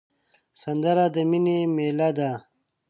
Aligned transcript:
سندره 0.61 1.05
د 1.13 1.15
مینې 1.29 1.57
میله 1.75 2.09
ده 2.17 2.31